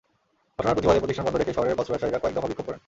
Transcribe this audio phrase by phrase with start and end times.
[0.57, 2.79] ঘটনার প্রতিবাদে প্রতিষ্ঠান বন্ধ রেখে শহরের বস্ত্র ব্যবসায়ীরা কয়েক দফা বিক্ষোভ করেন।